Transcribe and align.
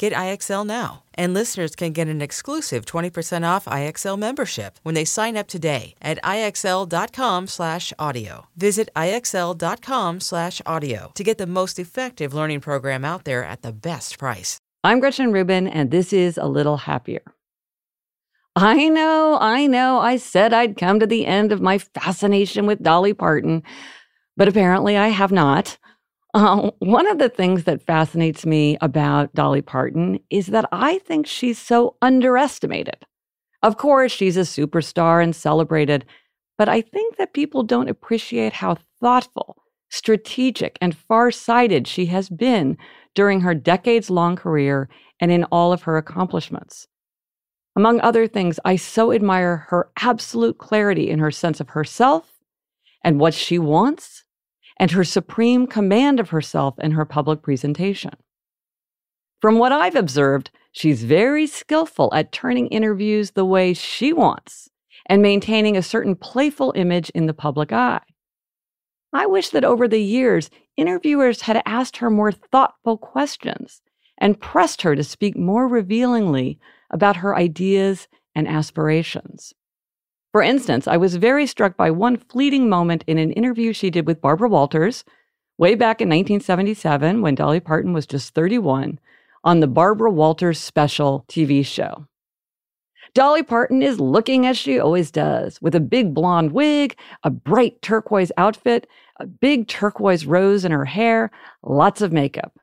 Get 0.00 0.12
IXL 0.14 0.64
now. 0.64 1.02
And 1.12 1.34
listeners 1.34 1.76
can 1.76 1.92
get 1.92 2.08
an 2.08 2.22
exclusive 2.22 2.86
20% 2.86 3.46
off 3.46 3.66
IXL 3.66 4.18
membership 4.18 4.78
when 4.82 4.94
they 4.94 5.04
sign 5.04 5.36
up 5.36 5.46
today 5.46 5.94
at 6.00 6.18
IXL.com/audio. 6.24 8.46
Visit 8.56 8.88
IXL.com/audio 8.96 11.12
to 11.14 11.24
get 11.24 11.36
the 11.36 11.46
most 11.46 11.78
effective 11.78 12.32
learning 12.32 12.60
program 12.60 13.04
out 13.04 13.26
there 13.26 13.44
at 13.44 13.60
the 13.60 13.74
best 13.74 14.18
price. 14.18 14.58
I'm 14.82 15.00
Gretchen 15.00 15.32
Rubin, 15.32 15.68
and 15.68 15.90
this 15.90 16.14
is 16.14 16.38
A 16.38 16.46
Little 16.46 16.78
Happier. 16.78 17.34
I 18.56 18.88
know, 18.88 19.36
I 19.38 19.66
know, 19.66 19.98
I 19.98 20.16
said 20.16 20.54
I'd 20.54 20.78
come 20.78 20.98
to 21.00 21.06
the 21.06 21.26
end 21.26 21.52
of 21.52 21.60
my 21.60 21.76
fascination 21.76 22.64
with 22.64 22.82
Dolly 22.82 23.12
Parton, 23.12 23.62
but 24.34 24.48
apparently 24.48 24.96
I 24.96 25.08
have 25.08 25.30
not. 25.30 25.76
Uh, 26.32 26.70
one 26.78 27.08
of 27.08 27.18
the 27.18 27.28
things 27.28 27.64
that 27.64 27.82
fascinates 27.82 28.46
me 28.46 28.76
about 28.80 29.34
Dolly 29.34 29.62
Parton 29.62 30.20
is 30.30 30.46
that 30.48 30.68
I 30.70 30.98
think 30.98 31.26
she's 31.26 31.58
so 31.58 31.96
underestimated. 32.02 33.04
Of 33.62 33.76
course, 33.76 34.12
she's 34.12 34.36
a 34.36 34.40
superstar 34.40 35.22
and 35.22 35.34
celebrated, 35.34 36.04
but 36.56 36.68
I 36.68 36.82
think 36.82 37.16
that 37.16 37.34
people 37.34 37.62
don't 37.62 37.90
appreciate 37.90 38.52
how 38.52 38.76
thoughtful, 39.00 39.56
strategic, 39.90 40.78
and 40.80 40.96
far 40.96 41.32
sighted 41.32 41.88
she 41.88 42.06
has 42.06 42.28
been 42.28 42.78
during 43.14 43.40
her 43.40 43.54
decades 43.54 44.08
long 44.08 44.36
career 44.36 44.88
and 45.18 45.32
in 45.32 45.44
all 45.44 45.72
of 45.72 45.82
her 45.82 45.96
accomplishments. 45.96 46.86
Among 47.76 48.00
other 48.00 48.28
things, 48.28 48.60
I 48.64 48.76
so 48.76 49.12
admire 49.12 49.66
her 49.68 49.90
absolute 50.00 50.58
clarity 50.58 51.10
in 51.10 51.18
her 51.18 51.30
sense 51.30 51.60
of 51.60 51.70
herself 51.70 52.32
and 53.02 53.18
what 53.18 53.34
she 53.34 53.58
wants 53.58 54.24
and 54.80 54.92
her 54.92 55.04
supreme 55.04 55.66
command 55.66 56.18
of 56.18 56.30
herself 56.30 56.74
in 56.78 56.92
her 56.92 57.04
public 57.04 57.42
presentation. 57.42 58.12
From 59.42 59.58
what 59.58 59.72
I've 59.72 59.94
observed, 59.94 60.50
she's 60.72 61.04
very 61.04 61.46
skillful 61.46 62.10
at 62.14 62.32
turning 62.32 62.66
interviews 62.68 63.32
the 63.32 63.44
way 63.44 63.74
she 63.74 64.14
wants 64.14 64.70
and 65.04 65.20
maintaining 65.20 65.76
a 65.76 65.82
certain 65.82 66.16
playful 66.16 66.72
image 66.74 67.10
in 67.10 67.26
the 67.26 67.34
public 67.34 67.72
eye. 67.74 68.00
I 69.12 69.26
wish 69.26 69.50
that 69.50 69.64
over 69.64 69.86
the 69.86 70.00
years, 70.00 70.48
interviewers 70.78 71.42
had 71.42 71.62
asked 71.66 71.98
her 71.98 72.08
more 72.08 72.32
thoughtful 72.32 72.96
questions 72.96 73.82
and 74.16 74.40
pressed 74.40 74.80
her 74.80 74.96
to 74.96 75.04
speak 75.04 75.36
more 75.36 75.68
revealingly 75.68 76.58
about 76.90 77.16
her 77.16 77.36
ideas 77.36 78.08
and 78.34 78.48
aspirations. 78.48 79.52
For 80.32 80.42
instance, 80.42 80.86
I 80.86 80.96
was 80.96 81.16
very 81.16 81.46
struck 81.46 81.76
by 81.76 81.90
one 81.90 82.16
fleeting 82.16 82.68
moment 82.68 83.04
in 83.06 83.18
an 83.18 83.32
interview 83.32 83.72
she 83.72 83.90
did 83.90 84.06
with 84.06 84.20
Barbara 84.20 84.48
Walters 84.48 85.04
way 85.58 85.74
back 85.74 86.00
in 86.00 86.08
1977 86.08 87.20
when 87.20 87.34
Dolly 87.34 87.60
Parton 87.60 87.92
was 87.92 88.06
just 88.06 88.32
31 88.34 88.98
on 89.44 89.60
the 89.60 89.66
Barbara 89.66 90.10
Walters 90.10 90.60
special 90.60 91.24
TV 91.28 91.64
show. 91.66 92.06
Dolly 93.12 93.42
Parton 93.42 93.82
is 93.82 93.98
looking 93.98 94.46
as 94.46 94.56
she 94.56 94.78
always 94.78 95.10
does, 95.10 95.60
with 95.60 95.74
a 95.74 95.80
big 95.80 96.14
blonde 96.14 96.52
wig, 96.52 96.96
a 97.24 97.30
bright 97.30 97.82
turquoise 97.82 98.30
outfit, 98.36 98.86
a 99.18 99.26
big 99.26 99.66
turquoise 99.66 100.26
rose 100.26 100.64
in 100.64 100.70
her 100.70 100.84
hair, 100.84 101.30
lots 101.64 102.02
of 102.02 102.12
makeup. 102.12 102.56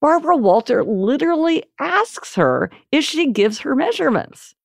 Barbara 0.00 0.36
Walter 0.36 0.84
literally 0.84 1.64
asks 1.80 2.36
her 2.36 2.70
if 2.92 3.02
she 3.02 3.32
gives 3.32 3.58
her 3.60 3.74
measurements. 3.74 4.55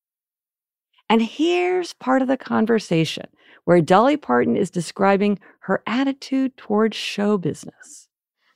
And 1.11 1.21
here's 1.21 1.91
part 1.91 2.21
of 2.21 2.29
the 2.29 2.37
conversation 2.37 3.25
where 3.65 3.81
Dolly 3.81 4.15
Parton 4.15 4.55
is 4.55 4.71
describing 4.71 5.39
her 5.59 5.83
attitude 5.85 6.55
towards 6.55 6.95
show 6.95 7.37
business. 7.37 8.07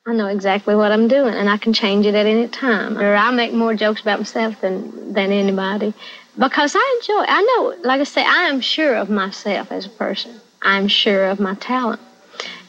I 0.08 0.14
know 0.14 0.28
exactly 0.28 0.74
what 0.74 0.94
I'm 0.94 1.10
doing, 1.10 1.34
and 1.34 1.50
I 1.50 1.58
can 1.58 1.74
change 1.74 2.06
it 2.06 2.16
at 2.16 2.26
any 2.26 2.48
time. 2.48 2.98
Or 2.98 3.14
I 3.14 3.30
make 3.32 3.52
more 3.52 3.74
jokes 3.74 4.00
about 4.00 4.20
myself 4.20 4.62
than 4.62 5.12
than 5.12 5.34
anybody, 5.34 5.94
because 6.40 6.78
I 6.78 7.00
enjoy. 7.02 7.26
I 7.28 7.42
know, 7.42 7.76
like 7.84 8.00
I 8.00 8.06
say, 8.06 8.24
I 8.24 8.44
am 8.44 8.62
sure 8.62 8.96
of 8.96 9.10
myself 9.10 9.70
as 9.70 9.86
a 9.86 9.90
person. 9.90 10.40
I'm 10.62 10.88
sure 10.88 11.26
of 11.26 11.42
my 11.42 11.56
talent, 11.56 12.00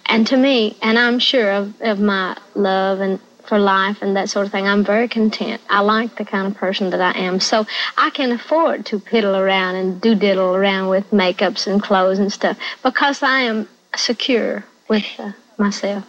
and 0.07 0.27
to 0.27 0.37
me, 0.37 0.77
and 0.83 0.99
I'm 0.99 1.21
sure 1.21 1.53
of, 1.53 1.81
of 1.81 2.01
my 2.01 2.37
love 2.57 2.99
and 2.99 3.21
for 3.47 3.59
life 3.59 4.03
and 4.03 4.17
that 4.17 4.29
sort 4.29 4.47
of 4.47 4.53
thing. 4.53 4.67
I'm 4.67 4.85
very 4.85 5.09
content. 5.09 5.61
I 5.71 5.81
like 5.81 6.17
the 6.17 6.25
kind 6.25 6.47
of 6.47 6.55
person 6.57 6.91
that 6.91 7.01
I 7.01 7.13
am. 7.19 7.41
So 7.41 7.67
I 7.97 8.11
can 8.11 8.33
afford 8.33 8.87
to 8.87 8.99
piddle 8.99 9.39
around 9.39 9.77
and 9.77 10.01
do 10.01 10.15
diddle 10.15 10.55
around 10.55 10.89
with 10.89 11.11
makeups 11.11 11.67
and 11.67 11.83
clothes 11.83 12.19
and 12.19 12.33
stuff 12.33 12.59
because 12.83 13.23
I 13.23 13.41
am 13.41 13.69
secure 13.97 14.65
with 14.89 15.05
uh, 15.19 15.33
myself. 15.59 16.05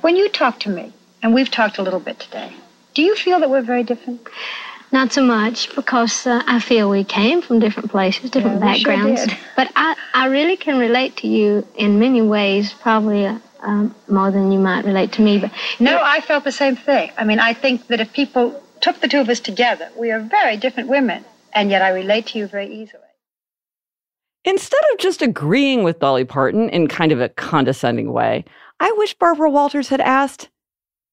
When 0.00 0.16
you 0.16 0.28
talk 0.28 0.58
to 0.60 0.70
me, 0.70 0.92
and 1.22 1.32
we've 1.32 1.50
talked 1.50 1.78
a 1.78 1.82
little 1.82 2.00
bit 2.00 2.18
today, 2.18 2.52
do 2.94 3.02
you 3.02 3.14
feel 3.14 3.38
that 3.40 3.48
we're 3.50 3.62
very 3.62 3.84
different? 3.84 4.20
Not 4.90 5.12
so 5.12 5.22
much 5.22 5.74
because 5.74 6.26
uh, 6.26 6.42
I 6.46 6.58
feel 6.60 6.90
we 6.90 7.04
came 7.04 7.40
from 7.40 7.60
different 7.60 7.90
places, 7.90 8.30
different 8.30 8.60
Yeah, 8.60 8.72
we 8.72 8.78
sure 8.80 8.92
backgrounds. 8.92 9.32
but 9.56 9.70
I, 9.76 9.94
I 10.12 10.26
really 10.26 10.56
can 10.56 10.78
relate 10.78 11.16
to 11.18 11.28
you 11.28 11.66
in 11.76 11.98
many 11.98 12.20
ways, 12.20 12.72
probably 12.74 13.24
uh, 13.26 13.38
um, 13.62 13.94
more 14.08 14.30
than 14.30 14.52
you 14.52 14.58
might 14.58 14.84
relate 14.84 15.12
to 15.12 15.22
me. 15.22 15.38
But 15.38 15.52
No, 15.80 16.00
I 16.02 16.20
felt 16.20 16.44
the 16.44 16.52
same 16.52 16.76
thing. 16.76 17.10
I 17.16 17.24
mean, 17.24 17.38
I 17.38 17.54
think 17.54 17.86
that 17.88 18.00
if 18.00 18.12
people 18.12 18.62
took 18.80 19.00
the 19.00 19.08
two 19.08 19.20
of 19.20 19.28
us 19.28 19.40
together, 19.40 19.90
we 19.96 20.10
are 20.10 20.20
very 20.20 20.56
different 20.56 20.88
women, 20.88 21.24
and 21.52 21.70
yet 21.70 21.82
I 21.82 21.90
relate 21.90 22.26
to 22.28 22.38
you 22.38 22.46
very 22.46 22.66
easily. 22.66 23.02
Instead 24.44 24.80
of 24.92 24.98
just 24.98 25.22
agreeing 25.22 25.84
with 25.84 26.00
Dolly 26.00 26.24
Parton 26.24 26.68
in 26.70 26.88
kind 26.88 27.12
of 27.12 27.20
a 27.20 27.28
condescending 27.28 28.12
way, 28.12 28.44
I 28.80 28.92
wish 28.96 29.14
Barbara 29.14 29.48
Walters 29.48 29.88
had 29.88 30.00
asked, 30.00 30.50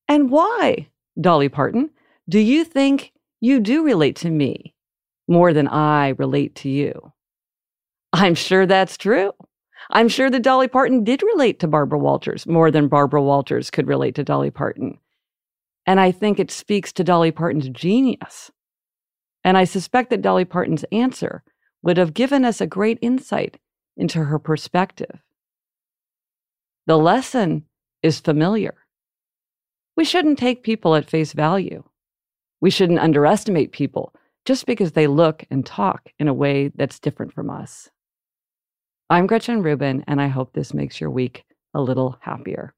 And 0.08 0.32
why, 0.32 0.88
Dolly 1.20 1.50
Parton, 1.50 1.92
do 2.28 2.40
you 2.40 2.64
think 2.64 3.12
you 3.40 3.60
do 3.60 3.84
relate 3.84 4.16
to 4.18 4.30
me 4.32 4.74
more 5.28 5.54
than 5.54 5.68
I 5.68 6.10
relate 6.18 6.56
to 6.56 6.70
you? 6.70 7.14
I'm 8.12 8.34
sure 8.34 8.66
that's 8.66 8.98
true. 8.98 9.34
I'm 9.92 10.08
sure 10.08 10.30
that 10.30 10.44
Dolly 10.44 10.68
Parton 10.68 11.04
did 11.04 11.24
relate 11.24 11.60
to 11.60 11.68
Barbara 11.68 11.98
Walters 11.98 12.46
more 12.46 12.70
than 12.70 12.88
Barbara 12.88 13.24
Walters 13.24 13.72
could 13.72 13.88
relate 13.88 14.16
to 14.16 14.24
Dolly 14.24 14.52
Parton. 14.52 15.00
And 15.88 16.00
I 16.00 16.12
think 16.12 16.40
it 16.40 16.52
speaks 16.52 16.94
to 16.94 17.04
Dolly 17.04 17.32
Parton's 17.32 17.70
genius. 17.70 18.52
And 19.44 19.58
I 19.58 19.64
suspect 19.64 20.12
that 20.12 20.22
Dolly 20.22 20.46
Parton's 20.46 20.86
answer 20.92 21.44
would 21.82 21.98
have 21.98 22.14
given 22.14 22.46
us 22.46 22.62
a 22.62 22.68
great 22.68 23.00
insight 23.02 23.58
into 23.98 24.26
her 24.26 24.38
perspective. 24.38 25.20
The 26.86 26.98
lesson 26.98 27.66
is 28.04 28.20
familiar. 28.20 28.76
We 29.96 30.06
shouldn't 30.06 30.38
take 30.38 30.64
people 30.64 30.96
at 30.96 31.10
face 31.10 31.34
value. 31.34 31.84
We 32.62 32.70
shouldn't 32.70 33.00
underestimate 33.00 33.72
people 33.72 34.14
just 34.46 34.66
because 34.66 34.92
they 34.92 35.08
look 35.08 35.46
and 35.50 35.66
talk 35.66 36.12
in 36.20 36.28
a 36.28 36.34
way 36.34 36.70
that's 36.76 37.00
different 37.00 37.34
from 37.34 37.50
us. 37.50 37.90
I'm 39.12 39.26
Gretchen 39.26 39.64
Rubin, 39.64 40.04
and 40.08 40.22
I 40.22 40.28
hope 40.28 40.54
this 40.54 40.72
makes 40.72 41.02
your 41.02 41.10
week 41.10 41.44
a 41.74 41.82
little 41.82 42.20
happier. 42.22 42.76